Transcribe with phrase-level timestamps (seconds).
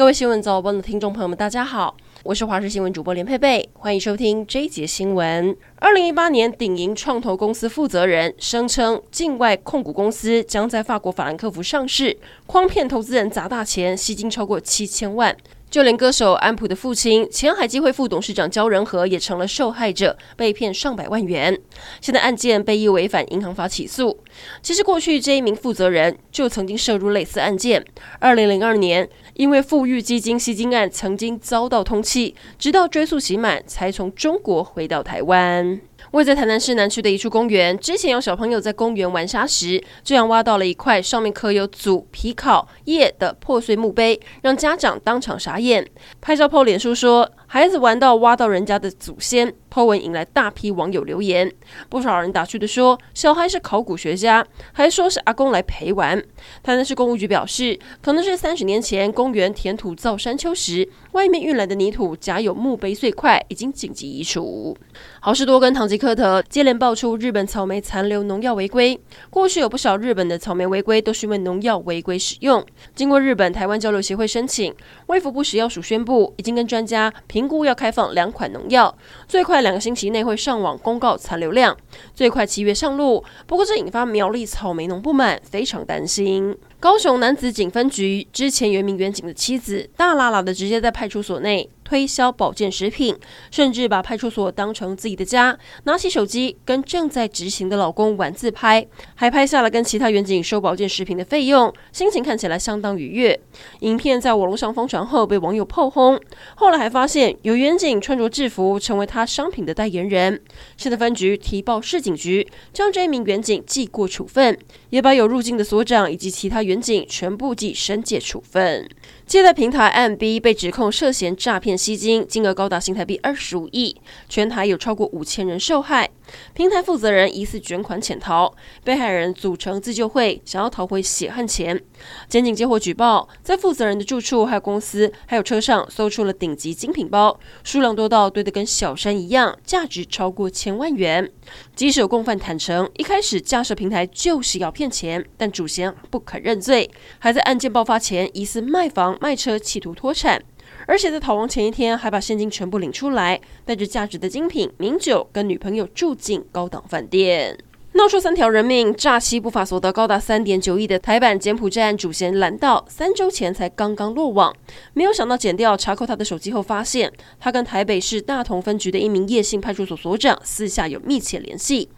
[0.00, 5.54] 各位新闻早报的听众朋友们，大家好，我是华视新闻主播连佩佩，欢迎收听这一节新闻。
[5.76, 15.36] 二零一八年，鼎银创投公司负责人声称，境外控股公司将在法国法兰克福上市，诓骗投资人砸大钱，吸金超过七千万。
[15.70, 21.56] 就连歌手安普的父亲、前海基会副董事长焦仁和也成了受害者，被骗上百万元。
[22.00, 24.18] 现在案件被以违反银行法起诉。
[24.60, 27.84] 其实过去这一名负责人就曾经涉入类似案件。
[28.18, 35.80] 二零零二年，因为富裕基金吸金案曾经遭到通缉，直到追诉期满，才从中国回到台湾。
[36.12, 45.86] 位在台南市南区的一处公园，之前有小朋友在公园玩沙时，这样挖到了一块上面刻有“祖皮考叶”的破碎墓碑，让家长当场傻眼。
[46.20, 49.52] 拍照 po 脸书说，孩子玩到挖到人家的祖先。
[49.68, 51.52] po 文引来大批网友留言，
[51.88, 56.20] 不少人打趣的说：“小孩是考古学家，还说是阿公来陪玩。”
[56.62, 64.76] 台南市公务局表示，可能是三十年前公园填土造山丘时，外面运来的泥土夹有墓碑碎块，已经紧急移除。
[65.20, 72.64] 好事多跟唐吉诃德接连爆出日本草莓残留农药违规，过去有不少日本的草莓违规都是因为农药违规使用。
[72.96, 74.74] 经过日本台湾交流协会申请，
[75.06, 78.94] 卫福部食药署宣布，已经跟专家评评估要开放两款农药，
[79.26, 79.62] 最快。
[79.62, 81.74] 两个星期内会上网公告残留量，
[82.14, 83.24] 最快七月上路。
[83.46, 86.54] 不过这引发苗栗草莓农不满，非常担心。
[86.78, 91.70] 高雄男子警分局之前原名原警的妻子，大喇喇的直接在派出所内。
[91.90, 93.16] 推销保健食品，
[93.50, 103.36] 甚至把派出所当成自己的家，拿起手机跟正在执行的老公玩自拍，还拍下了跟其他员警收保健食品的费用，心情看起来相当愉悦。
[103.80, 106.16] 影片在网络上疯传后，被网友炮轰。
[106.54, 110.40] 后来还发现有员警穿着制服，成为他商品的代言人。
[110.76, 114.56] 现在分局提报市警局，将这一名员警记过处分，
[114.90, 118.88] 也把有入境的所长以及其他员警全部记申诫处分。
[119.26, 123.96] 借贷平台 MB 被指控涉嫌诈骗吸金，金额高达新台币二十五亿，
[124.28, 126.10] 全台有超过五千人受害。
[126.52, 128.54] 平台负责人疑似卷款潜逃，
[128.84, 131.82] 被害人组成自救会，想要讨回血汗钱。
[132.28, 141.32] 检警接获举报，在负责人的住处、还有公司、还有车上搜出了顶级精品包，数量多到堆得跟小山一样，价值超过千万元。
[141.74, 150.42] 即使有共犯坦承，一开始架设平台就是要骗钱，但主嫌不肯认罪，还在案件爆发前疑似卖房卖车，企图脱产。
[150.90, 157.56] 而且在逃亡前一天，还把现金全部领出来，带着价值的精品、名酒，跟女朋友住进高档饭店，
[157.92, 164.54] 闹出三条人命，诈欺不法所得高达三点九亿的台版柬埔寨案主嫌蓝道，三周前才刚刚落网，
[164.94, 171.88] 没有想到检调查扣他的手机后，发现他跟台北市大同分局的一名叶姓派出所所长私下有密切联系。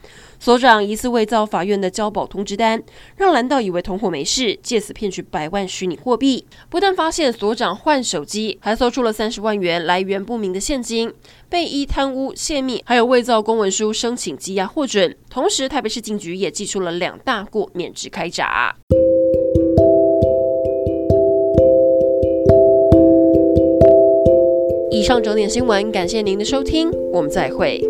[0.40, 2.82] 所长疑似伪造法院的交保通知单，
[3.16, 6.44] 让蓝道以为同伙没事，借此骗取百万虚拟货币。
[6.68, 11.12] 不但发现所长换手机，还搜出了三十万元来源不明的现金，
[11.48, 15.14] 被依贪污、泄密，还有伪造公文书申请羁押获准。
[15.32, 18.76] 同时，台北市警局也祭出了两大过，免职开闸。
[24.90, 27.80] 以上整点新闻，感谢您的收听，我们再会。